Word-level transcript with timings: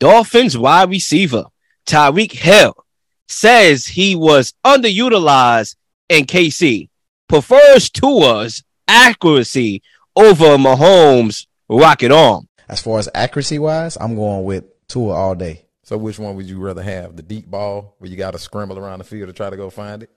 Dolphins 0.00 0.56
wide 0.56 0.90
receiver 0.90 1.44
Tyreek 1.86 2.32
Hill 2.32 2.74
says 3.26 3.86
he 3.86 4.14
was 4.14 4.54
underutilized 4.64 5.76
in 6.08 6.24
KC, 6.24 6.88
prefers 7.28 7.90
Tua's 7.90 8.62
accuracy 8.86 9.82
over 10.14 10.56
Mahomes' 10.56 11.46
rocket 11.68 12.12
arm. 12.12 12.48
As 12.68 12.80
far 12.80 12.98
as 12.98 13.08
accuracy 13.14 13.58
wise, 13.58 13.96
I'm 14.00 14.14
going 14.14 14.44
with 14.44 14.64
Tua 14.88 15.14
all 15.14 15.34
day. 15.34 15.64
So 15.82 15.96
which 15.96 16.18
one 16.18 16.36
would 16.36 16.46
you 16.46 16.58
rather 16.58 16.82
have? 16.82 17.16
The 17.16 17.22
deep 17.22 17.46
ball 17.46 17.94
where 17.98 18.10
you 18.10 18.16
got 18.16 18.32
to 18.32 18.38
scramble 18.38 18.78
around 18.78 18.98
the 18.98 19.04
field 19.04 19.28
to 19.28 19.32
try 19.32 19.48
to 19.48 19.56
go 19.56 19.70
find 19.70 20.02
it? 20.02 20.10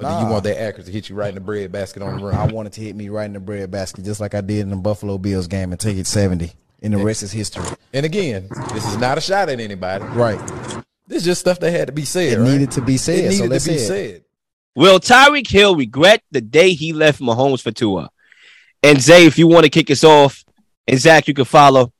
Or 0.00 0.08
do 0.08 0.24
you 0.24 0.32
want 0.32 0.44
that 0.44 0.60
accuracy 0.60 0.90
to 0.90 0.92
hit 0.92 1.10
you 1.10 1.16
right 1.16 1.28
in 1.28 1.34
the 1.34 1.40
bread 1.42 1.70
basket 1.70 2.02
on 2.02 2.16
the 2.16 2.24
run? 2.24 2.34
I 2.34 2.50
wanted 2.50 2.72
to 2.72 2.80
hit 2.80 2.96
me 2.96 3.10
right 3.10 3.26
in 3.26 3.34
the 3.34 3.40
bread 3.40 3.70
basket, 3.70 4.04
just 4.04 4.20
like 4.20 4.34
I 4.34 4.40
did 4.40 4.60
in 4.60 4.70
the 4.70 4.76
Buffalo 4.76 5.18
Bills 5.18 5.46
game, 5.46 5.70
and 5.70 5.78
take 5.78 5.98
it 5.98 6.06
70. 6.06 6.50
And 6.82 6.92
the 6.92 6.98
rest 6.98 7.22
is 7.22 7.32
history. 7.32 7.64
And 7.92 8.04
again, 8.04 8.48
this 8.72 8.86
is 8.86 8.98
not 8.98 9.18
a 9.18 9.20
shot 9.20 9.48
at 9.48 9.60
anybody. 9.60 10.04
Right. 10.04 10.40
This 11.06 11.18
is 11.18 11.24
just 11.24 11.40
stuff 11.42 11.60
that 11.60 11.70
had 11.70 11.86
to 11.86 11.92
be 11.92 12.04
said. 12.04 12.32
It 12.32 12.38
right? 12.38 12.50
needed 12.50 12.70
to 12.72 12.82
be 12.82 12.96
said. 12.96 13.18
It 13.18 13.32
so 13.32 13.44
needed 13.44 13.50
let's 13.50 13.64
to 13.64 13.70
be 13.70 13.78
say 13.78 14.12
said. 14.12 14.24
Will 14.74 14.98
Tyreek 14.98 15.48
Hill 15.48 15.76
regret 15.76 16.22
the 16.30 16.40
day 16.40 16.72
he 16.72 16.92
left 16.92 17.20
Mahomes 17.20 17.60
for 17.60 17.70
Tua? 17.70 18.10
And 18.82 19.00
Zay, 19.00 19.26
if 19.26 19.38
you 19.38 19.46
want 19.46 19.64
to 19.64 19.70
kick 19.70 19.90
us 19.90 20.02
off, 20.02 20.44
and 20.88 20.98
Zach, 20.98 21.28
you 21.28 21.34
can 21.34 21.44
follow. 21.44 21.92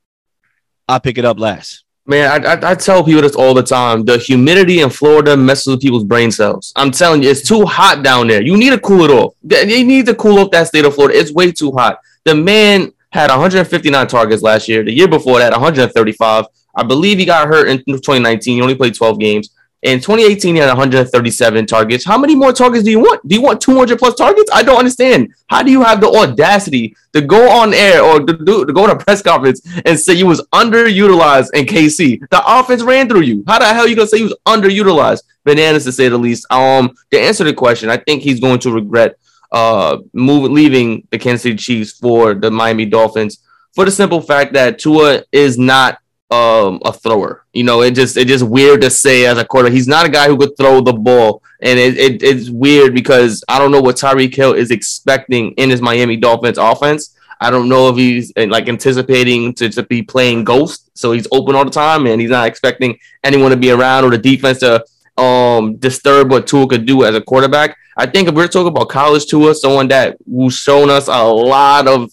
I'll 0.88 1.00
pick 1.00 1.18
it 1.18 1.24
up 1.24 1.38
last. 1.38 1.84
Man, 2.04 2.44
I, 2.44 2.54
I, 2.54 2.70
I 2.72 2.74
tell 2.74 3.04
people 3.04 3.22
this 3.22 3.36
all 3.36 3.54
the 3.54 3.62
time. 3.62 4.04
The 4.04 4.18
humidity 4.18 4.80
in 4.80 4.90
Florida 4.90 5.36
messes 5.36 5.68
with 5.68 5.80
people's 5.80 6.02
brain 6.02 6.32
cells. 6.32 6.72
I'm 6.74 6.90
telling 6.90 7.22
you, 7.22 7.30
it's 7.30 7.46
too 7.46 7.64
hot 7.64 8.02
down 8.02 8.26
there. 8.26 8.42
You 8.42 8.56
need 8.56 8.70
to 8.70 8.80
cool 8.80 9.04
it 9.04 9.10
off. 9.10 9.34
You 9.42 9.84
need 9.84 10.06
to 10.06 10.14
cool 10.14 10.40
off 10.40 10.50
that 10.50 10.66
state 10.66 10.84
of 10.84 10.94
Florida. 10.94 11.16
It's 11.16 11.32
way 11.32 11.52
too 11.52 11.70
hot. 11.70 12.00
The 12.24 12.34
man 12.34 12.92
had 13.12 13.30
159 13.30 14.06
targets 14.06 14.42
last 14.42 14.68
year. 14.68 14.82
The 14.82 14.92
year 14.92 15.08
before 15.08 15.38
that, 15.38 15.52
135. 15.52 16.46
I 16.74 16.82
believe 16.82 17.18
he 17.18 17.24
got 17.24 17.46
hurt 17.48 17.68
in 17.68 17.78
2019. 17.78 18.56
He 18.56 18.62
only 18.62 18.74
played 18.74 18.94
12 18.94 19.18
games. 19.18 19.50
In 19.82 19.98
2018, 19.98 20.54
he 20.54 20.60
had 20.60 20.68
137 20.68 21.66
targets. 21.66 22.04
How 22.04 22.16
many 22.16 22.36
more 22.36 22.52
targets 22.52 22.84
do 22.84 22.90
you 22.92 23.00
want? 23.00 23.26
Do 23.26 23.34
you 23.34 23.42
want 23.42 23.60
200 23.60 23.98
plus 23.98 24.14
targets? 24.14 24.48
I 24.54 24.62
don't 24.62 24.78
understand. 24.78 25.34
How 25.48 25.64
do 25.64 25.72
you 25.72 25.82
have 25.82 26.00
the 26.00 26.06
audacity 26.06 26.94
to 27.12 27.20
go 27.20 27.50
on 27.50 27.74
air 27.74 28.00
or 28.00 28.20
to, 28.20 28.32
do, 28.32 28.64
to 28.64 28.72
go 28.72 28.86
to 28.86 28.92
a 28.92 28.98
press 28.98 29.22
conference 29.22 29.60
and 29.84 29.98
say 29.98 30.14
you 30.14 30.26
was 30.26 30.40
underutilized 30.54 31.48
in 31.54 31.66
KC? 31.66 32.20
The 32.30 32.42
offense 32.46 32.82
ran 32.82 33.08
through 33.08 33.22
you. 33.22 33.42
How 33.46 33.58
the 33.58 33.66
hell 33.66 33.84
are 33.84 33.88
you 33.88 33.96
gonna 33.96 34.06
say 34.06 34.18
he 34.18 34.24
was 34.24 34.36
underutilized? 34.46 35.24
Bananas 35.44 35.82
to 35.84 35.92
say 35.92 36.08
the 36.08 36.16
least. 36.16 36.46
Um, 36.52 36.94
to 37.10 37.20
answer 37.20 37.42
the 37.42 37.52
question, 37.52 37.90
I 37.90 37.96
think 37.96 38.22
he's 38.22 38.38
going 38.38 38.60
to 38.60 38.70
regret 38.70 39.16
uh 39.52 39.98
moving 40.12 40.52
leaving 40.52 41.06
the 41.10 41.18
Kansas 41.18 41.42
City 41.42 41.56
Chiefs 41.56 41.92
for 41.92 42.34
the 42.34 42.50
Miami 42.50 42.86
Dolphins 42.86 43.42
for 43.74 43.84
the 43.84 43.90
simple 43.90 44.20
fact 44.20 44.52
that 44.54 44.78
Tua 44.78 45.24
is 45.32 45.58
not 45.58 45.98
um, 46.32 46.80
a 46.84 46.92
thrower. 46.92 47.44
You 47.52 47.64
know, 47.64 47.82
it 47.82 47.92
just 47.92 48.16
it 48.16 48.26
just 48.26 48.44
weird 48.44 48.80
to 48.80 48.90
say 48.90 49.26
as 49.26 49.38
a 49.38 49.44
quarter. 49.44 49.68
He's 49.68 49.88
not 49.88 50.06
a 50.06 50.08
guy 50.08 50.28
who 50.28 50.36
could 50.36 50.56
throw 50.56 50.80
the 50.80 50.92
ball, 50.92 51.42
and 51.60 51.78
it, 51.78 51.98
it 51.98 52.22
it's 52.22 52.48
weird 52.48 52.94
because 52.94 53.44
I 53.48 53.58
don't 53.58 53.70
know 53.70 53.80
what 53.80 53.96
Tyreek 53.96 54.34
Hill 54.34 54.54
is 54.54 54.70
expecting 54.70 55.52
in 55.52 55.70
his 55.70 55.82
Miami 55.82 56.16
Dolphins 56.16 56.58
offense. 56.58 57.16
I 57.40 57.50
don't 57.50 57.68
know 57.68 57.88
if 57.88 57.96
he's 57.96 58.32
uh, 58.36 58.46
like 58.46 58.68
anticipating 58.68 59.52
to, 59.54 59.68
to 59.68 59.82
be 59.82 60.02
playing 60.02 60.44
ghost, 60.44 60.90
so 60.96 61.12
he's 61.12 61.26
open 61.32 61.54
all 61.54 61.64
the 61.64 61.70
time, 61.70 62.06
and 62.06 62.20
he's 62.20 62.30
not 62.30 62.46
expecting 62.46 62.98
anyone 63.24 63.50
to 63.50 63.56
be 63.56 63.70
around 63.70 64.04
or 64.04 64.10
the 64.10 64.18
defense 64.18 64.60
to 64.60 64.84
um 65.16 65.76
disturb 65.76 66.30
what 66.30 66.46
Tua 66.46 66.66
could 66.66 66.86
do 66.86 67.04
as 67.04 67.14
a 67.14 67.20
quarterback. 67.20 67.76
I 67.96 68.06
think 68.06 68.28
if 68.28 68.34
we're 68.34 68.48
talking 68.48 68.68
about 68.68 68.88
college 68.88 69.26
Tua, 69.26 69.54
someone 69.54 69.88
that 69.88 70.16
who's 70.26 70.54
shown 70.54 70.88
us 70.90 71.08
a 71.08 71.22
lot 71.24 71.86
of 71.86 72.10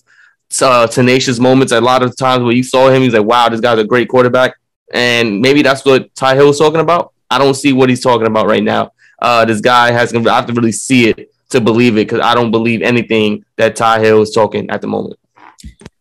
uh, 0.62 0.88
tenacious 0.88 1.40
moments. 1.40 1.72
A 1.72 1.80
lot 1.80 2.04
of 2.04 2.16
times 2.18 2.44
when 2.44 2.56
you 2.56 2.64
saw 2.64 2.90
him, 2.90 3.04
he's 3.04 3.14
like, 3.14 3.26
"Wow, 3.26 3.50
this 3.50 3.60
guy's 3.60 3.80
a 3.80 3.84
great 3.84 4.10
quarterback," 4.10 4.56
and 4.94 5.42
maybe 5.42 5.62
that's 5.62 5.86
what 5.86 6.14
Ty 6.16 6.36
Hill 6.36 6.48
was 6.48 6.60
talking 6.60 6.80
about. 6.80 7.14
I 7.30 7.38
don't 7.38 7.54
see 7.54 7.74
what 7.74 7.90
he's 7.90 8.02
talking 8.02 8.28
about 8.28 8.48
right 8.48 8.64
now. 8.64 8.92
Uh, 9.22 9.46
this 9.46 9.62
guy 9.62 9.92
has 9.92 10.14
I 10.14 10.36
have 10.36 10.48
to 10.48 10.54
really 10.54 10.72
see 10.72 11.10
it 11.10 11.32
to 11.50 11.62
believe 11.62 11.94
it 11.94 12.08
because 12.08 12.22
I 12.22 12.34
don't 12.36 12.52
believe 12.52 12.82
anything 12.82 13.46
that 13.58 13.76
Ty 13.76 14.00
Hill 14.00 14.22
is 14.22 14.32
talking 14.32 14.70
at 14.70 14.82
the 14.82 14.88
moment. 14.88 15.20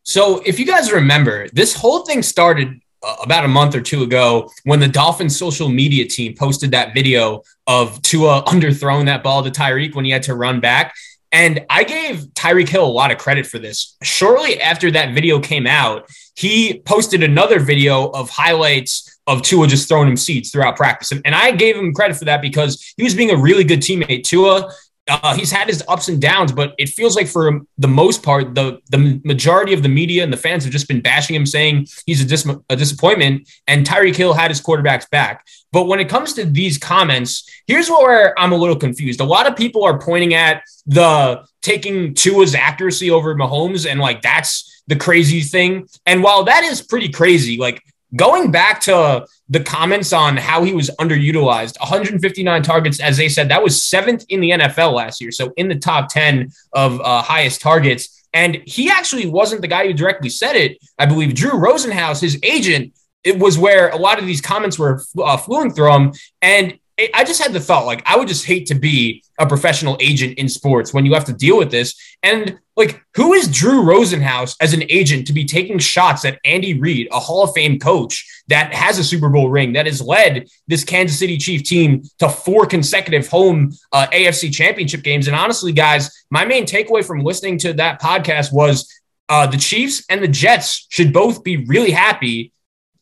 So, 0.03 0.41
if 0.47 0.59
you 0.59 0.65
guys 0.65 0.91
remember, 0.91 1.49
this 1.53 1.75
whole 1.75 2.07
thing 2.07 2.23
started 2.23 2.81
about 3.23 3.45
a 3.45 3.49
month 3.49 3.75
or 3.75 3.81
two 3.81 4.03
ago 4.03 4.51
when 4.65 4.81
the 4.81 4.89
Dolphins 4.89 5.39
social 5.39 5.69
media 5.69 6.07
team 6.07 6.35
posted 6.35 6.71
that 6.73 6.95
video 6.95 7.43
of 7.67 8.01
Tua 8.03 8.43
underthrowing 8.47 9.07
that 9.07 9.23
ball 9.23 9.43
to 9.43 9.51
Tyreek 9.51 9.95
when 9.95 10.05
he 10.05 10.11
had 10.11 10.23
to 10.25 10.35
run 10.35 10.61
back. 10.61 10.95
And 11.31 11.67
I 11.69 11.85
gave 11.85 12.21
Tyreek 12.35 12.69
Hill 12.69 12.87
a 12.87 12.89
lot 12.89 13.11
of 13.11 13.19
credit 13.19 13.47
for 13.47 13.59
this. 13.59 13.97
Shortly 14.03 14.61
after 14.61 14.91
that 14.93 15.15
video 15.15 15.39
came 15.41 15.67
out, 15.67 16.09
he 16.35 16.81
posted 16.87 17.23
another 17.23 17.59
video 17.59 18.09
of 18.11 18.31
highlights 18.31 19.19
of 19.27 19.43
Tua 19.43 19.67
just 19.67 19.89
throwing 19.89 20.09
him 20.09 20.17
seeds 20.17 20.51
throughout 20.51 20.77
practice. 20.77 21.13
And 21.13 21.35
I 21.35 21.51
gave 21.51 21.77
him 21.77 21.93
credit 21.93 22.17
for 22.17 22.25
that 22.25 22.41
because 22.41 22.95
he 22.97 23.03
was 23.03 23.15
being 23.15 23.31
a 23.31 23.37
really 23.37 23.65
good 23.65 23.81
teammate. 23.81 24.25
Tua, 24.25 24.73
uh, 25.09 25.35
he's 25.35 25.51
had 25.51 25.69
his 25.69 25.83
ups 25.89 26.09
and 26.09 26.21
downs, 26.21 26.53
but 26.53 26.75
it 26.79 26.89
feels 26.89 27.17
like 27.17 27.27
for 27.27 27.61
the 27.79 27.89
most 27.89 28.23
part, 28.23 28.55
the, 28.55 28.81
the 28.91 29.21
majority 29.25 29.73
of 29.73 29.83
the 29.83 29.89
media 29.89 30.23
and 30.23 30.33
the 30.33 30.37
fans 30.37 30.65
have 30.65 30.73
just 30.73 30.89
been 30.89 31.01
bashing 31.01 31.35
him, 31.35 31.47
saying 31.47 31.87
he's 32.07 32.21
a, 32.21 32.25
dis- 32.25 32.49
a 32.69 32.77
disappointment. 32.77 33.49
And 33.67 33.87
Tyreek 33.87 34.17
Hill 34.17 34.35
had 34.35 34.51
his 34.51 34.61
quarterbacks 34.61 35.09
back. 35.11 35.47
But 35.73 35.87
when 35.87 36.01
it 36.01 36.09
comes 36.09 36.33
to 36.35 36.45
these 36.45 36.79
comments, 36.79 37.49
here's 37.67 37.89
where 37.89 38.39
I'm 38.39 38.53
a 38.53 38.57
little 38.57 38.77
confused. 38.77 39.21
A 39.21 39.25
lot 39.25 39.47
of 39.47 39.57
people 39.57 39.85
are 39.85 39.99
pointing 39.99 40.35
at 40.35 40.63
the 40.87 41.45
taking 41.63 42.15
Tua's 42.15 42.55
accuracy 42.55 43.11
over 43.11 43.35
Mahomes, 43.35 43.89
and 43.91 44.01
like 44.01 44.23
that's 44.23 44.83
the 44.87 44.97
crazy 44.97 45.43
thing. 45.43 45.87
And 46.07 46.23
while 46.23 46.45
that 46.45 46.65
is 46.65 46.81
pretty 46.81 47.11
crazy, 47.11 47.59
like 47.59 47.83
going 48.17 48.51
back 48.51 48.81
to 48.81 49.27
the 49.49 49.61
comments 49.61 50.13
on 50.13 50.37
how 50.37 50.63
he 50.65 50.73
was 50.73 50.91
underutilized 50.99 51.79
159 51.81 52.63
targets 52.63 53.01
as 53.01 53.17
they 53.17 53.29
said 53.29 53.51
that 53.51 53.63
was 53.63 53.83
seventh 53.83 54.25
in 54.29 54.41
the 54.41 54.51
nfl 54.51 54.95
last 54.95 55.21
year 55.21 55.31
so 55.31 55.53
in 55.57 55.69
the 55.69 55.75
top 55.75 56.09
10 56.09 56.51
of 56.73 57.01
uh, 57.01 57.23
highest 57.23 57.61
targets. 57.61 58.15
And 58.35 58.57
he 58.67 58.91
actually 58.91 59.27
wasn't 59.27 59.63
the 59.63 59.69
guy 59.69 59.87
who 59.87 59.95
directly 59.95 60.29
said 60.29 60.55
it. 60.55 60.79
I 60.99 61.07
believe 61.07 61.35
drew 61.35 61.53
rosenhaus 61.53 62.21
his 62.21 62.39
agent 62.43 62.93
it 63.25 63.39
was 63.39 63.59
where 63.59 63.89
a 63.91 63.97
lot 63.97 64.19
of 64.19 64.27
these 64.27 64.41
comments 64.41 64.79
were 64.79 65.03
uh, 65.19 65.37
flowing 65.37 65.73
through 65.73 65.93
him. 65.93 66.13
And 66.41 66.79
i 67.15 67.25
just 67.25 67.43
had 67.43 67.53
the 67.53 67.61
thought 67.61 67.87
like 67.87 68.03
i 68.07 68.17
would 68.17 68.29
just 68.29 68.45
hate 68.45 68.67
to 68.67 68.75
be 68.75 69.23
a 69.39 69.47
professional 69.47 69.97
agent 70.01 70.37
in 70.39 70.49
sports 70.49 70.93
when 70.93 71.07
you 71.07 71.15
have 71.15 71.25
to 71.25 71.33
deal 71.33 71.57
with 71.57 71.71
this 71.71 71.95
and 72.23 72.59
like, 72.79 73.03
who 73.17 73.33
is 73.33 73.49
Drew 73.49 73.83
Rosenhaus 73.83 74.57
as 74.61 74.73
an 74.73 74.85
agent 74.89 75.27
to 75.27 75.33
be 75.33 75.45
taking 75.45 75.81
shots 75.81 76.25
at 76.25 76.39
Andy 76.45 76.79
Reid, 76.79 77.09
a 77.11 77.19
Hall 77.19 77.43
of 77.43 77.53
Fame 77.53 77.81
coach 77.81 78.25
that 78.47 78.73
has 78.73 79.01
a 79.01 79.05
Super 79.05 79.29
Bowl 79.29 79.51
ring, 79.51 79.73
that 79.73 79.87
has 79.87 80.01
led 80.01 80.49
this 80.69 80.85
Kansas 80.85 81.19
City 81.19 81.39
Chief 81.39 81.65
team 81.65 82.03
to 82.21 82.29
four 82.29 82.67
consecutive 82.67 83.27
home 83.27 83.73
uh, 83.93 84.07
AFC 84.13 84.53
championship 84.53 85.03
games? 85.03 85.27
And 85.27 85.37
honestly, 85.37 85.73
guys, 85.73 86.25
my 86.31 86.45
main 86.45 86.67
takeaway 86.67 87.05
from 87.05 87.25
listening 87.25 87.59
to 87.59 87.73
that 87.75 88.01
podcast 88.01 88.53
was 88.53 88.89
uh, 89.29 89.49
the 89.49 89.59
Chiefs 89.59 90.05
and 90.09 90.23
the 90.23 90.29
Jets 90.29 90.87
should 90.89 91.13
both 91.13 91.43
be 91.43 91.65
really 91.67 91.91
happy 91.91 92.53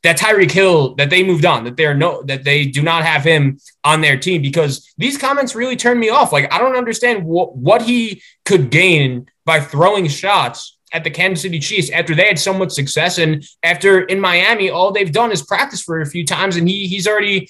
that 0.07 0.17
Tyreek 0.17 0.53
Hill 0.53 0.95
that 0.95 1.11
they 1.11 1.25
moved 1.25 1.45
on, 1.45 1.65
that 1.65 1.77
they're 1.77 1.93
no 1.93 2.23
that 2.23 2.45
they 2.45 2.65
do 2.65 2.81
not 2.81 3.05
have 3.05 3.25
him 3.25 3.59
on 3.83 4.01
their 4.01 4.17
team 4.17 4.41
because 4.41 4.95
these 4.97 5.19
comments 5.19 5.57
really 5.57 5.75
turned 5.75 5.99
me 5.99 6.11
off. 6.11 6.33
Like 6.33 6.53
I 6.53 6.59
don't 6.59 6.77
understand 6.77 7.25
what 7.25 7.57
what 7.57 7.83
he 7.83 8.23
could 8.45 8.71
gain 8.71 9.27
by 9.45 9.59
throwing 9.59 10.07
shots 10.07 10.79
at 10.93 11.03
the 11.03 11.11
Kansas 11.11 11.43
City 11.43 11.59
Chiefs 11.59 11.91
after 11.91 12.15
they 12.15 12.29
had 12.29 12.39
so 12.39 12.55
much 12.55 12.71
success 12.71 13.19
and 13.19 13.45
after 13.65 14.05
in 14.05 14.21
Miami 14.21 14.71
all 14.71 14.93
they've 14.93 15.11
done 15.11 15.33
is 15.33 15.43
practice 15.43 15.83
for 15.83 16.01
a 16.01 16.07
few 16.07 16.25
times 16.25 16.57
and 16.57 16.69
he 16.69 16.87
he's 16.87 17.09
already 17.09 17.49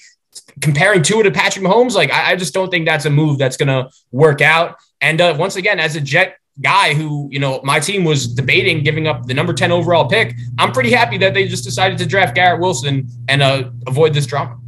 comparing 0.59 1.03
Tua 1.03 1.23
to 1.23 1.31
Patrick 1.31 1.63
Mahomes. 1.63 1.93
Like 1.93 2.11
I, 2.11 2.31
I 2.31 2.35
just 2.35 2.55
don't 2.55 2.71
think 2.71 2.87
that's 2.87 3.05
a 3.05 3.11
move 3.11 3.37
that's 3.37 3.57
gonna 3.57 3.91
work 4.11 4.41
out. 4.41 4.77
And 4.99 5.21
uh, 5.21 5.35
once 5.37 5.57
again, 5.57 5.79
as 5.79 5.95
a 5.95 6.01
Jet 6.01 6.37
guy 6.61 6.93
who, 6.93 7.27
you 7.31 7.39
know, 7.39 7.61
my 7.63 7.79
team 7.79 8.03
was 8.03 8.27
debating 8.27 8.83
giving 8.83 9.07
up 9.07 9.25
the 9.25 9.33
number 9.33 9.53
10 9.53 9.71
overall 9.71 10.07
pick, 10.07 10.35
I'm 10.57 10.71
pretty 10.71 10.91
happy 10.91 11.17
that 11.19 11.33
they 11.33 11.47
just 11.47 11.63
decided 11.63 11.97
to 11.99 12.05
draft 12.05 12.35
Garrett 12.35 12.59
Wilson 12.59 13.07
and 13.27 13.41
uh, 13.41 13.69
avoid 13.85 14.13
this 14.13 14.25
drama. 14.25 14.59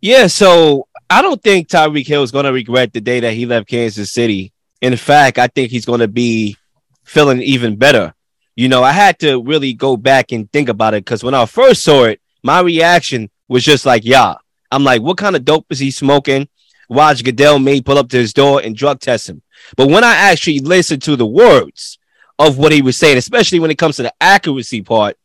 Yeah, 0.00 0.28
so 0.28 0.86
I 1.10 1.22
don't 1.22 1.42
think 1.42 1.68
Tyreek 1.68 2.06
Hill 2.06 2.22
is 2.22 2.30
going 2.30 2.44
to 2.44 2.52
regret 2.52 2.92
the 2.92 3.00
day 3.00 3.20
that 3.20 3.34
he 3.34 3.46
left 3.46 3.68
Kansas 3.68 4.12
City. 4.12 4.52
In 4.80 4.96
fact, 4.96 5.38
I 5.38 5.48
think 5.48 5.70
he's 5.70 5.86
going 5.86 6.00
to 6.00 6.08
be 6.08 6.56
feeling 7.02 7.42
even 7.42 7.76
better. 7.76 8.14
You 8.54 8.68
know, 8.68 8.82
I 8.82 8.92
had 8.92 9.18
to 9.20 9.42
really 9.42 9.72
go 9.72 9.96
back 9.96 10.30
and 10.32 10.50
think 10.52 10.68
about 10.68 10.94
it 10.94 11.04
because 11.04 11.24
when 11.24 11.34
I 11.34 11.46
first 11.46 11.82
saw 11.82 12.04
it, 12.04 12.20
my 12.42 12.60
reaction 12.60 13.30
was 13.48 13.64
just 13.64 13.86
like, 13.86 14.04
yeah. 14.04 14.34
I'm 14.70 14.84
like, 14.84 15.00
what 15.00 15.16
kind 15.16 15.34
of 15.34 15.44
dope 15.44 15.66
is 15.70 15.78
he 15.78 15.90
smoking? 15.90 16.48
Watch 16.88 17.22
Goodell 17.22 17.58
may 17.58 17.80
pull 17.80 17.98
up 17.98 18.08
to 18.10 18.16
his 18.16 18.32
door 18.32 18.60
and 18.62 18.74
drug 18.74 19.00
test 19.00 19.28
him. 19.28 19.42
But 19.76 19.88
when 19.88 20.04
I 20.04 20.14
actually 20.14 20.60
listened 20.60 21.02
to 21.02 21.16
the 21.16 21.26
words 21.26 21.98
of 22.38 22.58
what 22.58 22.72
he 22.72 22.82
was 22.82 22.96
saying, 22.96 23.18
especially 23.18 23.60
when 23.60 23.70
it 23.70 23.78
comes 23.78 23.96
to 23.96 24.04
the 24.04 24.14
accuracy 24.20 24.82
part, 24.82 25.16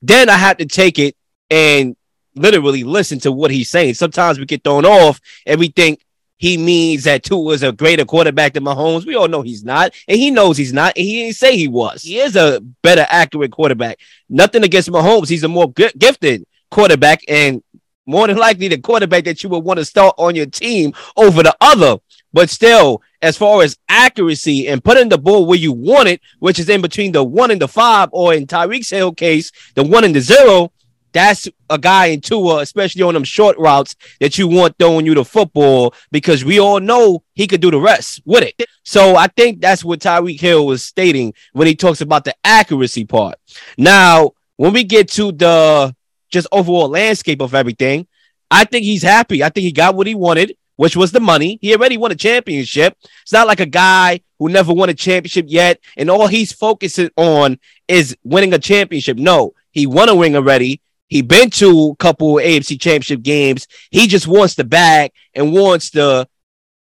then 0.00 0.28
I 0.28 0.36
had 0.36 0.58
to 0.58 0.66
take 0.66 0.98
it 0.98 1.16
and 1.50 1.96
literally 2.34 2.82
listen 2.82 3.20
to 3.20 3.32
what 3.32 3.50
he's 3.50 3.70
saying. 3.70 3.94
Sometimes 3.94 4.38
we 4.38 4.46
get 4.46 4.64
thrown 4.64 4.84
off 4.84 5.20
and 5.46 5.60
we 5.60 5.68
think 5.68 6.00
he 6.42 6.56
means 6.56 7.04
that 7.04 7.22
Tua 7.22 7.52
is 7.52 7.62
a 7.62 7.70
greater 7.70 8.04
quarterback 8.04 8.54
than 8.54 8.64
Mahomes. 8.64 9.06
We 9.06 9.14
all 9.14 9.28
know 9.28 9.42
he's 9.42 9.62
not, 9.62 9.92
and 10.08 10.18
he 10.18 10.32
knows 10.32 10.56
he's 10.56 10.72
not, 10.72 10.96
and 10.96 11.06
he 11.06 11.22
didn't 11.22 11.36
say 11.36 11.56
he 11.56 11.68
was. 11.68 12.02
He 12.02 12.18
is 12.18 12.34
a 12.34 12.60
better, 12.82 13.06
accurate 13.08 13.52
quarterback. 13.52 14.00
Nothing 14.28 14.64
against 14.64 14.90
Mahomes. 14.90 15.28
He's 15.28 15.44
a 15.44 15.48
more 15.48 15.70
gifted 15.70 16.44
quarterback 16.68 17.22
and 17.28 17.62
more 18.06 18.26
than 18.26 18.36
likely 18.36 18.68
the 18.68 18.78
quarterback 18.78 19.24
that 19.24 19.42
you 19.42 19.48
would 19.50 19.64
want 19.64 19.78
to 19.78 19.84
start 19.84 20.14
on 20.18 20.34
your 20.34 20.46
team 20.46 20.92
over 21.16 21.42
the 21.42 21.56
other. 21.60 21.96
But 22.32 22.50
still, 22.50 23.02
as 23.20 23.36
far 23.36 23.62
as 23.62 23.78
accuracy 23.88 24.68
and 24.68 24.82
putting 24.82 25.08
the 25.08 25.18
ball 25.18 25.46
where 25.46 25.58
you 25.58 25.72
want 25.72 26.08
it, 26.08 26.20
which 26.38 26.58
is 26.58 26.68
in 26.68 26.80
between 26.80 27.12
the 27.12 27.22
one 27.22 27.50
and 27.50 27.60
the 27.60 27.68
five, 27.68 28.08
or 28.12 28.34
in 28.34 28.46
Tyreek's 28.46 28.90
Hill 28.90 29.12
case, 29.12 29.52
the 29.74 29.82
one 29.82 30.04
and 30.04 30.14
the 30.14 30.20
zero, 30.20 30.72
that's 31.12 31.46
a 31.68 31.78
guy 31.78 32.06
in 32.06 32.20
Tua, 32.20 32.60
especially 32.60 33.02
on 33.02 33.14
them 33.14 33.24
short 33.24 33.56
routes 33.58 33.94
that 34.20 34.38
you 34.38 34.48
want 34.48 34.76
throwing 34.78 35.04
you 35.06 35.14
the 35.14 35.24
football 35.24 35.94
because 36.10 36.44
we 36.44 36.58
all 36.58 36.80
know 36.80 37.22
he 37.34 37.46
could 37.46 37.60
do 37.60 37.70
the 37.70 37.78
rest 37.78 38.22
with 38.24 38.42
it. 38.42 38.66
So 38.82 39.16
I 39.16 39.26
think 39.28 39.60
that's 39.60 39.84
what 39.84 40.00
Tyreek 40.00 40.40
Hill 40.40 40.66
was 40.66 40.82
stating 40.82 41.34
when 41.52 41.66
he 41.66 41.76
talks 41.76 42.00
about 42.00 42.24
the 42.24 42.34
accuracy 42.44 43.04
part. 43.04 43.34
Now, 43.76 44.32
when 44.56 44.72
we 44.72 44.84
get 44.84 45.10
to 45.12 45.32
the 45.32 45.94
just 46.32 46.48
overall 46.50 46.88
landscape 46.88 47.40
of 47.40 47.54
everything, 47.54 48.08
I 48.50 48.64
think 48.64 48.84
he's 48.84 49.02
happy. 49.02 49.44
I 49.44 49.50
think 49.50 49.64
he 49.64 49.72
got 49.72 49.94
what 49.94 50.06
he 50.06 50.14
wanted, 50.14 50.56
which 50.76 50.96
was 50.96 51.12
the 51.12 51.20
money. 51.20 51.58
He 51.60 51.74
already 51.74 51.96
won 51.96 52.10
a 52.10 52.16
championship. 52.16 52.96
It's 53.22 53.32
not 53.32 53.46
like 53.46 53.60
a 53.60 53.66
guy 53.66 54.20
who 54.38 54.48
never 54.48 54.72
won 54.72 54.88
a 54.88 54.94
championship 54.94 55.46
yet, 55.48 55.78
and 55.96 56.10
all 56.10 56.26
he's 56.26 56.52
focusing 56.52 57.10
on 57.16 57.58
is 57.86 58.16
winning 58.24 58.52
a 58.52 58.58
championship. 58.58 59.16
No, 59.16 59.54
he 59.70 59.86
won 59.86 60.08
a 60.08 60.16
ring 60.16 60.34
already. 60.34 60.80
He 61.08 61.22
been 61.22 61.50
to 61.50 61.90
a 61.90 61.96
couple 61.96 62.34
AFC 62.34 62.80
championship 62.80 63.22
games. 63.22 63.68
He 63.90 64.06
just 64.06 64.26
wants 64.26 64.54
the 64.54 64.64
bag 64.64 65.12
and 65.34 65.52
wants 65.52 65.90
the 65.90 66.26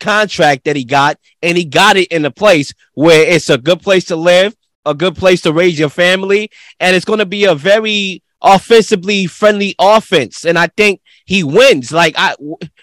contract 0.00 0.64
that 0.64 0.76
he 0.76 0.84
got, 0.84 1.18
and 1.42 1.56
he 1.56 1.64
got 1.64 1.96
it 1.96 2.08
in 2.08 2.24
a 2.24 2.30
place 2.30 2.72
where 2.94 3.26
it's 3.26 3.50
a 3.50 3.58
good 3.58 3.80
place 3.80 4.04
to 4.06 4.16
live, 4.16 4.54
a 4.84 4.94
good 4.94 5.16
place 5.16 5.40
to 5.42 5.52
raise 5.52 5.78
your 5.78 5.88
family, 5.88 6.50
and 6.78 6.94
it's 6.94 7.04
going 7.04 7.18
to 7.18 7.26
be 7.26 7.44
a 7.44 7.54
very 7.54 8.22
offensively 8.42 9.26
friendly 9.26 9.74
offense. 9.78 10.44
And 10.44 10.58
I 10.58 10.68
think 10.68 11.00
he 11.24 11.42
wins. 11.42 11.92
Like 11.92 12.14
I, 12.16 12.34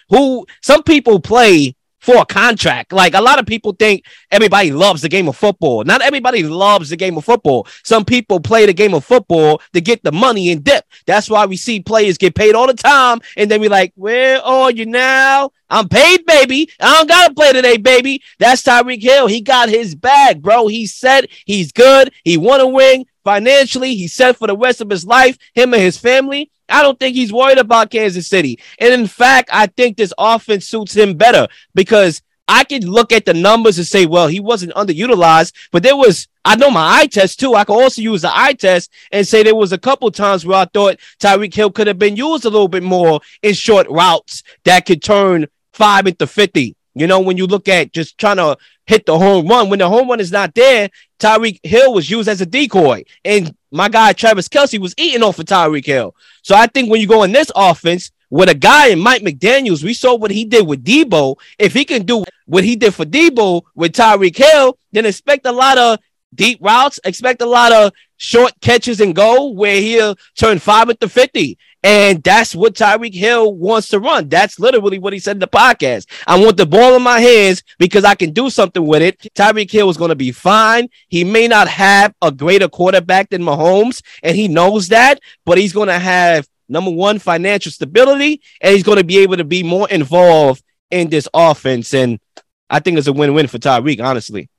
who 0.10 0.46
some 0.62 0.84
people 0.84 1.19
play 1.19 1.75
for 2.06 2.18
a 2.18 2.25
contract. 2.25 2.94
Like 2.94 3.16
a 3.16 3.22
lot 3.22 3.40
of 3.40 3.48
people 3.48 3.74
think 3.74 4.06
everybody 4.30 4.72
loves 4.72 5.02
the 5.02 5.10
game 5.10 5.28
of 5.28 5.36
football. 5.36 5.84
Not 5.84 6.04
everybody 6.04 6.44
loves 6.44 6.92
the 6.92 6.96
game 6.96 7.18
of 7.18 7.25
football. 7.25 7.68
Some 7.84 8.06
people 8.06 8.40
play 8.40 8.68
the 8.68 8.74
game 8.74 8.94
of 8.94 9.04
football 9.04 9.60
to 9.74 9.81
get 9.81 10.04
the 10.04 10.12
money 10.12 10.52
and 10.52 10.63
dip. 10.63 10.86
That's 11.07 11.31
why 11.31 11.48
we 11.48 11.57
see 11.57 11.80
players 11.80 12.19
get 12.19 12.36
paid 12.36 12.54
all 12.54 12.68
the 12.68 12.75
time. 12.75 13.22
And 13.36 13.50
then 13.50 13.60
we're 13.60 13.72
like, 13.72 13.92
where 13.96 14.40
are 14.44 14.69
you 14.69 14.86
now? 14.86 15.50
I'm 15.68 15.90
paid, 15.90 16.28
baby. 16.28 16.69
I 16.80 16.94
don't 16.94 17.10
gotta 17.10 17.34
play 17.34 17.52
today, 17.54 17.78
baby. 17.78 18.22
That's 18.38 18.62
Tyreek 18.62 19.02
Hill. 19.02 19.25
He 19.25 19.42
got 19.42 19.69
his 19.69 19.96
bag, 19.96 20.44
bro. 20.44 20.68
He 20.68 20.86
said 20.86 21.28
he's 21.46 21.72
good. 21.72 22.13
He 22.24 22.38
won 22.38 22.62
a 22.62 22.72
ring 22.72 23.07
financially. 23.24 23.96
He 23.96 24.07
set 24.07 24.38
for 24.38 24.46
the 24.46 24.56
rest 24.56 24.80
of 24.80 24.92
his 24.92 25.07
life, 25.07 25.40
him 25.56 25.74
and 25.74 25.81
his 25.81 25.98
family. 25.98 26.52
I 26.69 26.81
don't 26.81 27.00
think 27.00 27.15
he's 27.15 27.33
worried 27.33 27.57
about 27.57 27.91
Kansas 27.91 28.27
City. 28.27 28.59
And 28.79 28.94
in 28.94 29.07
fact, 29.07 29.50
I 29.51 29.67
think 29.67 29.97
this 29.97 30.13
offense 30.17 30.67
suits 30.67 30.95
him 30.95 31.15
better 31.15 31.47
because 31.73 32.21
I 32.47 32.63
could 32.63 32.83
look 32.83 33.12
at 33.12 33.25
the 33.25 33.33
numbers 33.33 33.77
and 33.77 33.88
say, 33.88 34.06
well, 34.06 34.27
he 34.27 34.39
wasn't 34.39 34.73
underutilized, 34.73 35.53
but 35.71 35.83
there 35.83 35.95
was, 35.95 36.27
I 36.44 36.56
know 36.56 36.69
my 36.69 37.00
eye 37.00 37.07
test 37.07 37.39
too. 37.39 37.56
I 37.56 37.63
can 37.63 37.75
also 37.75 38.01
use 38.01 38.21
the 38.21 38.31
eye 38.35 38.53
test 38.53 38.91
and 39.12 39.27
say 39.27 39.41
there 39.41 39.56
was 39.56 39.71
a 39.71 39.77
couple 39.77 40.12
times 40.12 40.45
where 40.45 40.59
I 40.59 40.65
thought 40.65 41.00
Tyreek 41.19 41.53
Hill 41.53 41.71
could 41.71 41.88
have 41.88 41.97
been 41.97 42.15
used 42.15 42.45
a 42.45 42.50
little 42.50 42.68
bit 42.68 42.83
more 42.83 43.19
in 43.41 43.53
short 43.53 43.88
routes 43.89 44.44
that 44.63 44.85
could 44.85 45.01
turn 45.01 45.47
five 45.73 46.06
into 46.06 46.27
50. 46.27 46.75
You 46.94 47.07
know, 47.07 47.19
when 47.19 47.35
you 47.35 47.45
look 47.45 47.68
at 47.68 47.91
just 47.91 48.18
trying 48.18 48.38
to 48.38 48.57
hit 48.85 49.06
the 49.06 49.18
home 49.18 49.47
run, 49.47 49.69
when 49.69 49.79
the 49.79 49.89
home 49.89 50.09
run 50.09 50.19
is 50.19 50.31
not 50.31 50.53
there, 50.53 50.89
Tyreek 51.19 51.59
Hill 51.63 51.94
was 51.94 52.09
used 52.09 52.29
as 52.29 52.41
a 52.41 52.45
decoy. 52.45 53.03
And 53.25 53.53
my 53.75 53.89
guy 53.89 54.13
Travis 54.13 54.48
Kelce 54.48 54.80
was 54.80 54.95
eating 54.98 55.22
off 55.22 55.38
of 55.39 55.45
Tyreek 55.45 55.86
Hill. 55.86 56.16
So 56.42 56.56
I 56.56 56.68
think 56.68 56.89
when 56.89 57.01
you 57.01 57.07
go 57.07 57.24
in 57.24 57.31
this 57.31 57.51
offense 57.56 58.12
with 58.30 58.50
a 58.50 58.56
guy 58.56 58.88
in 58.88 59.00
Mike 59.00 59.22
McDaniels, 59.22 59.83
we 59.83 59.94
saw 59.94 60.16
what 60.16 60.31
he 60.31 60.45
did 60.45 60.66
with 60.66 60.83
Deebo. 60.83 61.36
If 61.60 61.74
he 61.74 61.83
can 61.86 62.04
do 62.06 62.24
what 62.45 62.63
he 62.63 62.75
did 62.75 62.94
for 62.94 63.06
Deebo 63.06 63.63
with 63.75 63.92
Tyreek 63.92 64.38
Hill, 64.38 64.77
then 64.92 65.06
expect 65.06 65.45
a 65.45 65.51
lot 65.51 65.77
of 65.77 66.00
deep 66.35 66.59
routes, 66.61 66.99
expect 67.03 67.41
a 67.41 67.45
lot 67.45 67.71
of 67.71 67.91
short 68.17 68.53
catches 68.61 69.01
and 69.01 69.15
go 69.15 69.49
where 69.49 69.81
he'll 69.81 70.15
turn 70.35 70.59
five 70.59 70.89
into 70.89 71.09
50. 71.09 71.57
And 71.83 72.23
that's 72.23 72.55
what 72.55 72.73
Tyreek 72.73 73.13
Hill 73.13 73.53
wants 73.53 73.89
to 73.89 73.99
run. 73.99 74.27
That's 74.27 74.59
literally 74.59 74.97
what 74.97 75.13
he 75.13 75.19
said 75.19 75.35
in 75.35 75.39
the 75.39 75.47
podcast. 75.47 76.07
I 76.25 76.39
want 76.39 76.57
the 76.57 76.65
ball 76.65 76.95
in 76.95 77.03
my 77.03 77.19
hands 77.19 77.61
because 77.77 78.03
I 78.03 78.15
can 78.15 78.31
do 78.31 78.49
something 78.49 78.83
with 78.83 79.03
it. 79.03 79.19
Tyreek 79.35 79.69
Hill 79.69 79.91
is 79.91 79.97
going 79.97 80.09
to 80.09 80.15
be 80.15 80.31
fine. 80.31 80.89
He 81.09 81.23
may 81.23 81.47
not 81.47 81.67
have 81.67 82.15
a 82.23 82.31
greater 82.31 82.67
quarterback 82.67 83.29
than 83.29 83.43
Mahomes, 83.43 84.01
and 84.23 84.35
he 84.35 84.47
knows 84.47 84.87
that, 84.87 85.19
but 85.45 85.59
he's 85.59 85.73
going 85.73 85.89
to 85.89 85.99
have 85.99 86.47
number 86.67 86.89
one, 86.89 87.19
financial 87.19 87.71
stability, 87.71 88.41
and 88.61 88.73
he's 88.73 88.83
going 88.83 88.97
to 88.97 89.03
be 89.03 89.19
able 89.19 89.37
to 89.37 89.43
be 89.43 89.61
more 89.61 89.87
involved 89.89 90.63
in 90.89 91.11
this 91.11 91.27
offense. 91.35 91.93
And 91.93 92.19
I 92.67 92.79
think 92.79 92.97
it's 92.97 93.05
a 93.05 93.13
win 93.13 93.35
win 93.35 93.45
for 93.45 93.59
Tyreek, 93.59 94.03
honestly. 94.03 94.49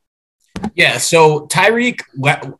Yeah, 0.74 0.98
so 0.98 1.46
Tyreek, 1.46 2.02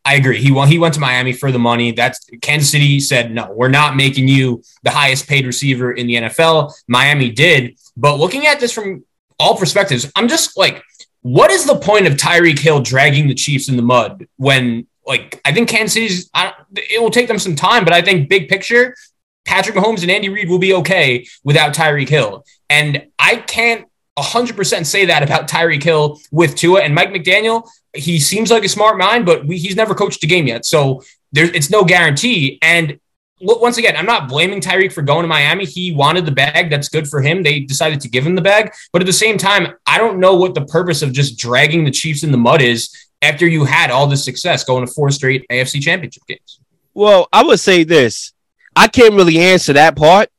I 0.05 0.15
agree. 0.15 0.41
He 0.41 0.51
went, 0.51 0.71
he 0.71 0.79
went 0.79 0.95
to 0.95 1.01
Miami 1.01 1.33
for 1.33 1.53
the 1.53 1.59
money. 1.59 1.93
That's 1.93 2.25
Kansas 2.41 2.71
City 2.71 2.99
said, 2.99 3.31
no, 3.31 3.53
we're 3.53 3.69
not 3.69 3.95
making 3.95 4.27
you 4.27 4.63
the 4.85 4.91
highest 4.91 5.29
paid 5.29 5.47
receiver 5.47 5.93
in 5.93 6.07
the 6.07 6.15
NFL. 6.15 6.73
Miami 6.89 7.31
did. 7.31 7.79
But 7.97 8.19
looking 8.19 8.47
at 8.47 8.59
this 8.59 8.73
from 8.73 9.05
all 9.39 9.57
perspectives, 9.57 10.11
I'm 10.17 10.29
just 10.29 10.57
like, 10.57 10.83
what 11.21 11.51
is 11.51 11.67
the 11.67 11.77
point 11.77 12.07
of 12.07 12.15
Tyreek 12.15 12.59
Hill 12.59 12.81
dragging 12.81 13.29
the 13.29 13.35
Chiefs 13.35 13.69
in 13.69 13.77
the 13.77 13.83
mud 13.83 14.27
when, 14.37 14.87
like, 15.07 15.41
I 15.45 15.53
think 15.53 15.69
Kansas 15.69 15.93
City's, 15.93 16.31
it 16.75 17.03
will 17.03 17.11
take 17.11 17.29
them 17.29 17.39
some 17.39 17.55
time, 17.55 17.85
but 17.85 17.93
I 17.93 18.01
think 18.01 18.31
big 18.31 18.49
picture, 18.49 18.95
Patrick 19.45 19.77
Mahomes 19.77 20.03
and 20.03 20.11
Andy 20.11 20.29
Reid 20.29 20.49
will 20.49 20.59
be 20.59 20.73
okay 20.75 21.27
without 21.45 21.75
Tyreek 21.75 22.09
Hill. 22.09 22.45
And 22.71 23.09
I 23.19 23.37
can't 23.37 23.87
100% 24.19 24.87
say 24.87 25.05
that 25.07 25.23
about 25.23 25.49
Tyreek 25.49 25.83
Hill 25.83 26.19
with 26.31 26.55
Tua 26.55 26.81
and 26.81 26.95
Mike 26.95 27.11
McDaniel. 27.11 27.69
He 27.97 28.19
seems 28.19 28.51
like 28.51 28.65
a 28.65 28.69
smart 28.69 28.99
mind, 28.99 29.27
but 29.27 29.47
we, 29.47 29.59
he's 29.59 29.77
never 29.77 29.95
coached 29.95 30.23
a 30.25 30.27
game 30.27 30.47
yet. 30.47 30.65
So 30.65 31.03
there, 31.33 31.47
it's 31.55 31.71
no 31.71 31.85
guarantee. 31.85 32.59
And 32.63 32.99
once 33.41 33.77
again, 33.77 33.97
I'm 33.97 34.07
not 34.07 34.29
blaming 34.29 34.61
Tyreek 34.61 34.93
for 34.93 35.03
going 35.03 35.23
to 35.23 35.29
Miami. 35.29 35.65
He 35.65 35.93
wanted 35.93 36.25
the 36.25 36.33
bag. 36.33 36.71
That's 36.71 36.89
good 36.89 37.07
for 37.09 37.21
him. 37.21 37.43
They 37.43 37.61
decided 37.61 38.01
to 38.01 38.09
give 38.09 38.27
him 38.27 38.35
the 38.35 38.43
bag. 38.43 38.73
But 38.93 39.03
at 39.03 39.07
the 39.07 39.13
same 39.13 39.37
time, 39.37 39.75
I 39.87 39.99
don't 39.99 40.19
know 40.19 40.35
what 40.37 40.55
the 40.55 40.65
purpose 40.65 41.03
of 41.03 41.13
just 41.13 41.39
dragging 41.39 41.85
the 41.85 41.91
Chiefs 41.91 42.23
in 42.23 42.33
the 42.33 42.39
mud 42.39 42.63
is 42.63 42.95
after 43.23 43.47
you 43.47 43.65
had 43.65 43.91
all 43.91 44.07
this 44.07 44.25
success 44.25 44.65
going 44.65 44.87
to 44.87 44.93
four 44.93 45.11
straight 45.11 45.47
AFC 45.51 45.83
championship 45.83 46.23
games. 46.27 46.61
Well, 46.95 47.29
I 47.33 47.43
would 47.43 47.61
say 47.61 47.85
this. 47.85 48.33
I 48.75 48.89
can't 48.89 49.15
really 49.15 49.39
answer 49.39 49.73
that 49.75 49.97
part, 49.97 50.31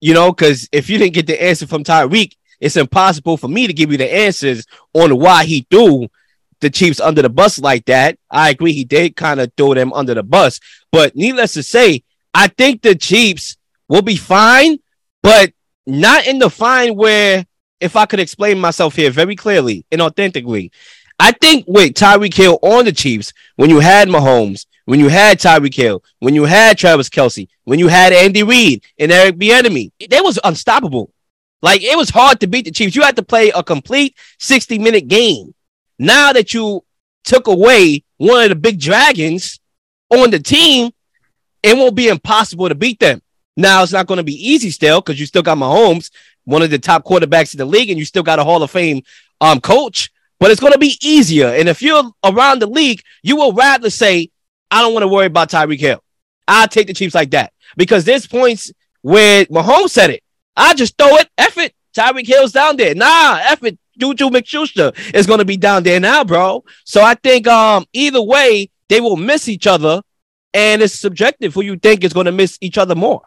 you 0.00 0.14
know, 0.14 0.32
because 0.32 0.68
if 0.72 0.88
you 0.88 0.98
didn't 0.98 1.14
get 1.14 1.26
the 1.26 1.42
answer 1.42 1.66
from 1.66 1.84
Tyreek, 1.84 2.34
it's 2.60 2.76
impossible 2.76 3.36
for 3.36 3.48
me 3.48 3.66
to 3.66 3.72
give 3.72 3.92
you 3.92 3.98
the 3.98 4.12
answers 4.12 4.66
on 4.94 5.18
why 5.18 5.44
he 5.44 5.66
threw 5.70 6.08
the 6.60 6.70
Chiefs 6.70 7.00
under 7.00 7.22
the 7.22 7.28
bus 7.28 7.58
like 7.58 7.84
that. 7.86 8.18
I 8.30 8.50
agree, 8.50 8.72
he 8.72 8.84
did 8.84 9.16
kind 9.16 9.40
of 9.40 9.52
throw 9.56 9.74
them 9.74 9.92
under 9.92 10.14
the 10.14 10.22
bus. 10.22 10.60
But 10.90 11.16
needless 11.16 11.52
to 11.54 11.62
say, 11.62 12.02
I 12.34 12.48
think 12.48 12.82
the 12.82 12.94
Chiefs 12.94 13.56
will 13.88 14.02
be 14.02 14.16
fine, 14.16 14.78
but 15.22 15.52
not 15.86 16.26
in 16.26 16.38
the 16.38 16.50
fine 16.50 16.94
where, 16.96 17.46
if 17.80 17.94
I 17.94 18.06
could 18.06 18.20
explain 18.20 18.58
myself 18.58 18.96
here 18.96 19.10
very 19.10 19.36
clearly 19.36 19.84
and 19.92 20.02
authentically, 20.02 20.72
I 21.18 21.32
think 21.32 21.64
with 21.66 21.94
Tyreek 21.94 22.34
Hill 22.34 22.58
on 22.62 22.84
the 22.84 22.92
Chiefs, 22.92 23.32
when 23.56 23.70
you 23.70 23.80
had 23.80 24.08
Mahomes, 24.08 24.66
when 24.84 25.00
you 25.00 25.08
had 25.08 25.38
Tyreek 25.38 25.74
Hill, 25.74 26.02
when 26.20 26.34
you 26.34 26.44
had 26.44 26.78
Travis 26.78 27.08
Kelce, 27.08 27.48
when 27.64 27.78
you 27.78 27.88
had 27.88 28.12
Andy 28.12 28.42
Reid 28.42 28.84
and 28.98 29.12
Eric 29.12 29.36
Bieniemy, 29.36 29.92
they 30.08 30.20
was 30.20 30.38
unstoppable. 30.44 31.12
Like 31.60 31.82
it 31.82 31.96
was 31.96 32.10
hard 32.10 32.40
to 32.40 32.46
beat 32.46 32.64
the 32.64 32.70
Chiefs. 32.70 32.94
You 32.94 33.02
had 33.02 33.16
to 33.16 33.22
play 33.22 33.50
a 33.50 33.62
complete 33.62 34.16
60 34.38 34.78
minute 34.78 35.08
game. 35.08 35.54
Now 35.98 36.32
that 36.32 36.54
you 36.54 36.84
took 37.24 37.46
away 37.46 38.04
one 38.16 38.44
of 38.44 38.48
the 38.50 38.56
big 38.56 38.80
dragons 38.80 39.60
on 40.10 40.30
the 40.30 40.38
team, 40.38 40.92
it 41.62 41.76
won't 41.76 41.94
be 41.94 42.08
impossible 42.08 42.68
to 42.68 42.74
beat 42.74 43.00
them. 43.00 43.20
Now 43.56 43.82
it's 43.82 43.92
not 43.92 44.06
going 44.06 44.18
to 44.18 44.24
be 44.24 44.48
easy 44.50 44.70
still 44.70 45.00
because 45.00 45.18
you 45.18 45.26
still 45.26 45.42
got 45.42 45.58
Mahomes, 45.58 46.10
one 46.44 46.62
of 46.62 46.70
the 46.70 46.78
top 46.78 47.04
quarterbacks 47.04 47.52
in 47.52 47.58
the 47.58 47.64
league, 47.64 47.90
and 47.90 47.98
you 47.98 48.04
still 48.04 48.22
got 48.22 48.38
a 48.38 48.44
Hall 48.44 48.62
of 48.62 48.70
Fame 48.70 49.02
um 49.40 49.60
coach. 49.60 50.10
But 50.40 50.52
it's 50.52 50.60
going 50.60 50.72
to 50.72 50.78
be 50.78 50.96
easier. 51.02 51.48
And 51.48 51.68
if 51.68 51.82
you're 51.82 52.04
around 52.24 52.62
the 52.62 52.68
league, 52.68 53.02
you 53.24 53.34
will 53.34 53.52
rather 53.52 53.90
say, 53.90 54.30
"I 54.70 54.80
don't 54.80 54.92
want 54.94 55.02
to 55.02 55.08
worry 55.08 55.26
about 55.26 55.50
Tyreek 55.50 55.80
Hill. 55.80 56.02
I'll 56.46 56.68
take 56.68 56.86
the 56.86 56.94
Chiefs 56.94 57.16
like 57.16 57.32
that." 57.32 57.52
Because 57.76 58.04
there's 58.04 58.26
points 58.26 58.70
where 59.02 59.44
Mahomes 59.46 59.90
said 59.90 60.10
it. 60.10 60.22
I 60.56 60.74
just 60.74 60.96
throw 60.96 61.16
it. 61.16 61.28
F 61.36 61.58
it. 61.58 61.74
Tyreek 61.96 62.26
Hill's 62.26 62.52
down 62.52 62.76
there. 62.76 62.94
Nah, 62.94 63.40
F 63.42 63.64
it. 63.64 63.78
Juju 63.98 64.30
McSchuster 64.30 64.94
is 65.14 65.26
going 65.26 65.38
to 65.38 65.44
be 65.44 65.56
down 65.56 65.82
there 65.82 66.00
now, 66.00 66.24
bro. 66.24 66.64
So 66.84 67.02
I 67.02 67.14
think 67.14 67.46
um 67.46 67.86
either 67.92 68.22
way, 68.22 68.70
they 68.88 69.00
will 69.00 69.16
miss 69.16 69.48
each 69.48 69.66
other, 69.66 70.02
and 70.54 70.82
it's 70.82 70.94
subjective 70.94 71.54
who 71.54 71.62
you 71.62 71.76
think 71.76 72.04
is 72.04 72.12
going 72.12 72.26
to 72.26 72.32
miss 72.32 72.58
each 72.60 72.78
other 72.78 72.94
more. 72.94 73.22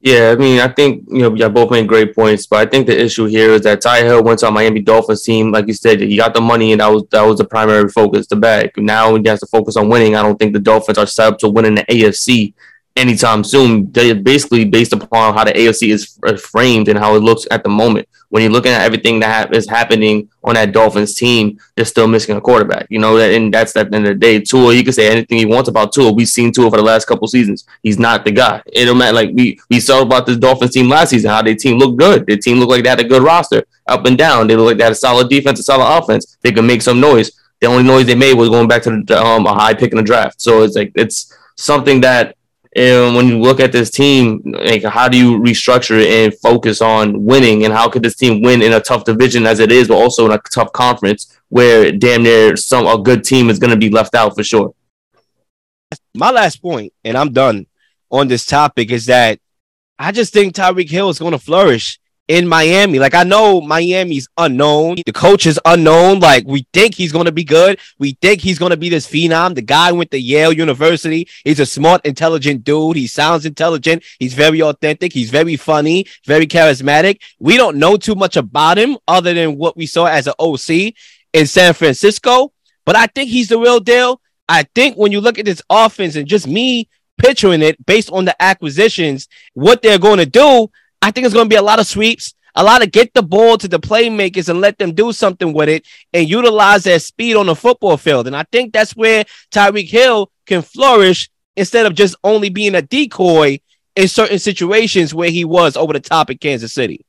Yeah, 0.00 0.30
I 0.30 0.36
mean, 0.36 0.60
I 0.60 0.68
think 0.68 1.08
you 1.08 1.22
know 1.22 1.34
y'all 1.34 1.48
both 1.48 1.72
made 1.72 1.88
great 1.88 2.14
points, 2.14 2.46
but 2.46 2.60
I 2.60 2.70
think 2.70 2.86
the 2.86 2.96
issue 2.96 3.24
here 3.24 3.50
is 3.50 3.62
that 3.62 3.80
Ty 3.80 4.04
Hill 4.04 4.22
went 4.22 4.38
to 4.40 4.46
a 4.46 4.50
Miami 4.50 4.80
Dolphins 4.80 5.22
team, 5.24 5.50
like 5.50 5.66
you 5.66 5.74
said, 5.74 6.00
he 6.00 6.16
got 6.16 6.34
the 6.34 6.40
money 6.40 6.70
and 6.70 6.80
that 6.80 6.86
was 6.86 7.02
that 7.10 7.22
was 7.22 7.38
the 7.38 7.44
primary 7.44 7.88
focus, 7.88 8.28
the 8.28 8.36
bag. 8.36 8.70
Now 8.76 9.16
he 9.16 9.28
has 9.28 9.40
to 9.40 9.46
focus 9.46 9.76
on 9.76 9.88
winning. 9.88 10.14
I 10.14 10.22
don't 10.22 10.38
think 10.38 10.52
the 10.52 10.60
Dolphins 10.60 10.98
are 10.98 11.06
set 11.06 11.32
up 11.32 11.38
to 11.40 11.48
win 11.48 11.64
in 11.64 11.74
the 11.74 11.84
AFC 11.86 12.54
anytime 12.98 13.44
soon. 13.44 13.84
Basically 13.84 14.64
based 14.64 14.92
upon 14.92 15.34
how 15.34 15.44
the 15.44 15.52
AFC 15.52 15.92
is 15.92 16.18
framed 16.40 16.88
and 16.88 16.98
how 16.98 17.14
it 17.14 17.20
looks 17.20 17.46
at 17.50 17.62
the 17.62 17.68
moment. 17.68 18.08
When 18.30 18.42
you're 18.42 18.52
looking 18.52 18.72
at 18.72 18.82
everything 18.82 19.20
that 19.20 19.54
is 19.56 19.66
happening 19.68 20.28
on 20.44 20.54
that 20.54 20.72
Dolphins 20.72 21.14
team, 21.14 21.58
they're 21.74 21.86
still 21.86 22.06
missing 22.06 22.36
a 22.36 22.40
quarterback. 22.40 22.86
You 22.90 22.98
know, 22.98 23.16
and 23.16 23.54
that's 23.54 23.74
at 23.76 23.90
the 23.90 23.96
end 23.96 24.06
of 24.06 24.14
the 24.14 24.18
day. 24.18 24.40
Tua, 24.40 24.74
you 24.74 24.84
can 24.84 24.92
say 24.92 25.08
anything 25.08 25.38
you 25.38 25.48
want 25.48 25.68
about 25.68 25.92
Tua. 25.92 26.12
We've 26.12 26.28
seen 26.28 26.52
Tua 26.52 26.70
for 26.70 26.76
the 26.76 26.82
last 26.82 27.06
couple 27.06 27.26
seasons. 27.28 27.66
He's 27.82 27.98
not 27.98 28.24
the 28.26 28.32
guy. 28.32 28.62
It 28.66 28.84
don't 28.84 28.98
matter. 28.98 29.14
Like 29.14 29.30
we 29.32 29.58
we 29.70 29.80
saw 29.80 30.02
about 30.02 30.26
this 30.26 30.36
Dolphins 30.36 30.72
team 30.72 30.88
last 30.90 31.10
season, 31.10 31.30
how 31.30 31.40
their 31.40 31.54
team 31.54 31.78
looked 31.78 31.98
good. 31.98 32.26
Their 32.26 32.36
team 32.36 32.58
looked 32.58 32.70
like 32.70 32.82
they 32.82 32.90
had 32.90 33.00
a 33.00 33.04
good 33.04 33.22
roster 33.22 33.64
up 33.86 34.04
and 34.04 34.18
down. 34.18 34.46
They 34.46 34.56
looked 34.56 34.68
like 34.68 34.76
they 34.78 34.84
had 34.84 34.92
a 34.92 34.96
solid 34.96 35.30
defense, 35.30 35.60
a 35.60 35.62
solid 35.62 35.98
offense. 35.98 36.36
They 36.42 36.52
could 36.52 36.64
make 36.64 36.82
some 36.82 37.00
noise. 37.00 37.32
The 37.60 37.66
only 37.66 37.82
noise 37.82 38.06
they 38.06 38.14
made 38.14 38.34
was 38.34 38.50
going 38.50 38.68
back 38.68 38.82
to 38.82 39.02
the, 39.02 39.20
um, 39.20 39.46
a 39.46 39.54
high 39.54 39.74
pick 39.74 39.90
in 39.90 39.96
the 39.96 40.02
draft. 40.02 40.40
So 40.40 40.62
it's 40.62 40.76
like 40.76 40.92
it's 40.94 41.34
something 41.56 42.00
that 42.02 42.36
and 42.78 43.16
when 43.16 43.26
you 43.26 43.40
look 43.40 43.58
at 43.58 43.72
this 43.72 43.90
team, 43.90 44.40
like 44.44 44.84
how 44.84 45.08
do 45.08 45.18
you 45.18 45.40
restructure 45.40 46.00
and 46.00 46.32
focus 46.38 46.80
on 46.80 47.24
winning? 47.24 47.64
And 47.64 47.74
how 47.74 47.88
could 47.88 48.04
this 48.04 48.14
team 48.14 48.40
win 48.40 48.62
in 48.62 48.72
a 48.72 48.80
tough 48.80 49.02
division 49.02 49.46
as 49.46 49.58
it 49.58 49.72
is, 49.72 49.88
but 49.88 49.96
also 49.96 50.26
in 50.26 50.30
a 50.30 50.38
tough 50.52 50.72
conference 50.72 51.40
where 51.48 51.90
damn 51.90 52.22
near 52.22 52.56
some 52.56 52.86
a 52.86 52.96
good 52.96 53.24
team 53.24 53.50
is 53.50 53.58
going 53.58 53.72
to 53.72 53.76
be 53.76 53.90
left 53.90 54.14
out 54.14 54.36
for 54.36 54.44
sure. 54.44 54.74
My 56.14 56.30
last 56.30 56.62
point, 56.62 56.92
and 57.02 57.18
I'm 57.18 57.32
done 57.32 57.66
on 58.12 58.28
this 58.28 58.46
topic, 58.46 58.92
is 58.92 59.06
that 59.06 59.40
I 59.98 60.12
just 60.12 60.32
think 60.32 60.54
Tyreek 60.54 60.88
Hill 60.88 61.08
is 61.08 61.18
going 61.18 61.32
to 61.32 61.38
flourish 61.38 61.98
in 62.28 62.46
Miami. 62.46 62.98
Like 62.98 63.14
I 63.14 63.24
know 63.24 63.60
Miami's 63.60 64.28
unknown. 64.36 64.96
The 65.04 65.12
coach 65.12 65.46
is 65.46 65.58
unknown. 65.64 66.20
Like 66.20 66.46
we 66.46 66.66
think 66.72 66.94
he's 66.94 67.10
going 67.10 67.24
to 67.24 67.32
be 67.32 67.44
good. 67.44 67.80
We 67.98 68.12
think 68.20 68.42
he's 68.42 68.58
going 68.58 68.70
to 68.70 68.76
be 68.76 68.90
this 68.90 69.06
phenom. 69.06 69.54
The 69.54 69.62
guy 69.62 69.90
went 69.92 70.10
to 70.12 70.20
Yale 70.20 70.52
University. 70.52 71.26
He's 71.42 71.58
a 71.58 71.66
smart, 71.66 72.04
intelligent 72.04 72.64
dude. 72.64 72.96
He 72.96 73.06
sounds 73.06 73.46
intelligent. 73.46 74.04
He's 74.18 74.34
very 74.34 74.62
authentic. 74.62 75.12
He's 75.12 75.30
very 75.30 75.56
funny, 75.56 76.06
very 76.26 76.46
charismatic. 76.46 77.20
We 77.38 77.56
don't 77.56 77.78
know 77.78 77.96
too 77.96 78.14
much 78.14 78.36
about 78.36 78.78
him 78.78 78.98
other 79.08 79.32
than 79.32 79.56
what 79.56 79.76
we 79.76 79.86
saw 79.86 80.06
as 80.06 80.26
an 80.26 80.34
OC 80.38 80.94
in 81.32 81.46
San 81.46 81.72
Francisco. 81.72 82.52
But 82.84 82.96
I 82.96 83.06
think 83.06 83.30
he's 83.30 83.48
the 83.48 83.58
real 83.58 83.80
deal. 83.80 84.20
I 84.48 84.64
think 84.74 84.96
when 84.96 85.12
you 85.12 85.20
look 85.20 85.38
at 85.38 85.44
this 85.44 85.62
offense 85.68 86.16
and 86.16 86.26
just 86.26 86.46
me 86.46 86.88
picturing 87.18 87.62
it 87.62 87.84
based 87.84 88.10
on 88.10 88.24
the 88.24 88.42
acquisitions, 88.42 89.28
what 89.54 89.82
they're 89.82 89.98
going 89.98 90.18
to 90.18 90.26
do, 90.26 90.70
I 91.00 91.10
think 91.10 91.24
it's 91.24 91.34
going 91.34 91.46
to 91.46 91.54
be 91.54 91.56
a 91.56 91.62
lot 91.62 91.80
of 91.80 91.86
sweeps, 91.86 92.34
a 92.54 92.64
lot 92.64 92.82
of 92.82 92.90
get 92.90 93.14
the 93.14 93.22
ball 93.22 93.56
to 93.58 93.68
the 93.68 93.78
playmakers 93.78 94.48
and 94.48 94.60
let 94.60 94.78
them 94.78 94.94
do 94.94 95.12
something 95.12 95.52
with 95.52 95.68
it 95.68 95.86
and 96.12 96.28
utilize 96.28 96.84
their 96.84 96.98
speed 96.98 97.36
on 97.36 97.46
the 97.46 97.54
football 97.54 97.96
field. 97.96 98.26
And 98.26 98.36
I 98.36 98.44
think 98.50 98.72
that's 98.72 98.96
where 98.96 99.24
Tyreek 99.52 99.88
Hill 99.88 100.30
can 100.46 100.62
flourish 100.62 101.30
instead 101.56 101.86
of 101.86 101.94
just 101.94 102.16
only 102.24 102.50
being 102.50 102.74
a 102.74 102.82
decoy 102.82 103.60
in 103.94 104.08
certain 104.08 104.38
situations 104.38 105.14
where 105.14 105.30
he 105.30 105.44
was 105.44 105.76
over 105.76 105.92
the 105.92 106.00
top 106.00 106.30
in 106.30 106.38
Kansas 106.38 106.72
City. 106.72 107.04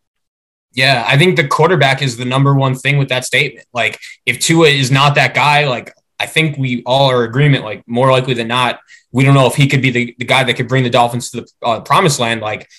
Yeah, 0.74 1.04
I 1.08 1.18
think 1.18 1.36
the 1.36 1.48
quarterback 1.48 2.02
is 2.04 2.18
the 2.18 2.26
number 2.26 2.54
one 2.54 2.76
thing 2.76 2.98
with 3.00 3.10
that 3.10 3.26
statement. 3.26 3.68
Like, 3.74 4.00
if 4.26 4.40
Tua 4.40 4.68
is 4.68 4.92
not 4.92 5.16
that 5.16 5.34
guy, 5.34 5.68
like, 5.68 5.94
I 6.20 6.28
think 6.28 6.58
we 6.58 6.84
all 6.86 7.10
are 7.10 7.24
agreement, 7.24 7.64
like, 7.64 7.84
more 7.88 8.12
likely 8.12 8.36
than 8.36 8.48
not, 8.48 8.80
we 9.12 9.24
don't 9.24 9.34
know 9.34 9.48
if 9.48 9.56
he 9.56 9.68
could 9.68 9.82
be 9.82 9.90
the, 9.90 10.16
the 10.20 10.26
guy 10.26 10.44
that 10.44 10.54
could 10.56 10.68
bring 10.68 10.84
the 10.84 10.90
Dolphins 10.92 11.32
to 11.32 11.42
the 11.42 11.48
uh, 11.64 11.82
promised 11.82 12.20
land. 12.20 12.42
Like, 12.42 12.70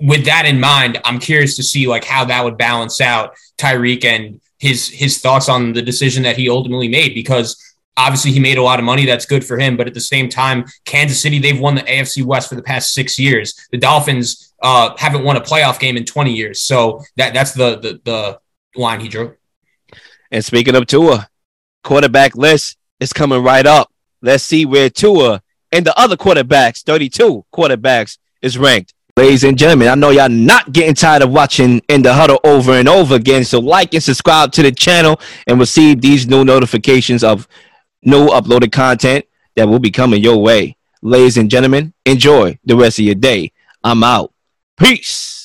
with 0.00 0.24
that 0.26 0.46
in 0.46 0.60
mind, 0.60 1.00
I'm 1.04 1.18
curious 1.18 1.56
to 1.56 1.62
see 1.62 1.86
like 1.86 2.04
how 2.04 2.24
that 2.26 2.44
would 2.44 2.56
balance 2.56 3.00
out 3.00 3.34
Tyreek 3.56 4.04
and 4.04 4.40
his 4.58 4.88
his 4.88 5.18
thoughts 5.18 5.48
on 5.48 5.72
the 5.72 5.82
decision 5.82 6.22
that 6.24 6.36
he 6.36 6.48
ultimately 6.48 6.88
made 6.88 7.14
because 7.14 7.56
obviously 7.96 8.32
he 8.32 8.40
made 8.40 8.58
a 8.58 8.62
lot 8.62 8.78
of 8.78 8.84
money 8.84 9.06
that's 9.06 9.26
good 9.26 9.44
for 9.44 9.58
him 9.58 9.76
but 9.76 9.86
at 9.86 9.94
the 9.94 10.00
same 10.00 10.28
time 10.28 10.64
Kansas 10.84 11.20
City 11.20 11.38
they've 11.38 11.58
won 11.58 11.76
the 11.76 11.82
AFC 11.82 12.24
West 12.24 12.48
for 12.48 12.56
the 12.56 12.62
past 12.62 12.92
6 12.92 13.18
years. 13.18 13.54
The 13.70 13.78
Dolphins 13.78 14.52
uh, 14.62 14.96
haven't 14.96 15.24
won 15.24 15.36
a 15.36 15.40
playoff 15.40 15.78
game 15.78 15.96
in 15.96 16.04
20 16.04 16.32
years. 16.32 16.60
So 16.60 17.02
that 17.16 17.34
that's 17.34 17.52
the 17.52 17.78
the, 17.78 18.00
the 18.04 18.40
line 18.76 19.00
he 19.00 19.08
drew. 19.08 19.36
And 20.30 20.44
speaking 20.44 20.76
of 20.76 20.86
Tua 20.86 21.28
quarterback 21.84 22.36
list 22.36 22.76
is 23.00 23.12
coming 23.12 23.42
right 23.42 23.66
up. 23.66 23.92
Let's 24.20 24.44
see 24.44 24.66
where 24.66 24.90
Tua 24.90 25.42
and 25.70 25.86
the 25.86 25.98
other 25.98 26.16
quarterbacks 26.16 26.82
32 26.82 27.44
quarterbacks 27.52 28.18
is 28.42 28.58
ranked 28.58 28.94
Ladies 29.18 29.42
and 29.42 29.58
gentlemen, 29.58 29.88
I 29.88 29.96
know 29.96 30.10
y'all 30.10 30.28
not 30.28 30.70
getting 30.70 30.94
tired 30.94 31.22
of 31.22 31.32
watching 31.32 31.82
in 31.88 32.02
the 32.02 32.14
huddle 32.14 32.38
over 32.44 32.70
and 32.74 32.88
over 32.88 33.16
again. 33.16 33.42
So 33.42 33.58
like 33.58 33.92
and 33.92 34.00
subscribe 34.00 34.52
to 34.52 34.62
the 34.62 34.70
channel 34.70 35.20
and 35.48 35.58
receive 35.58 36.00
these 36.00 36.28
new 36.28 36.44
notifications 36.44 37.24
of 37.24 37.48
new 38.04 38.28
uploaded 38.28 38.70
content 38.70 39.24
that 39.56 39.68
will 39.68 39.80
be 39.80 39.90
coming 39.90 40.22
your 40.22 40.40
way. 40.40 40.76
Ladies 41.02 41.36
and 41.36 41.50
gentlemen, 41.50 41.94
enjoy 42.06 42.60
the 42.64 42.76
rest 42.76 43.00
of 43.00 43.06
your 43.06 43.16
day. 43.16 43.50
I'm 43.82 44.04
out. 44.04 44.32
Peace. 44.76 45.37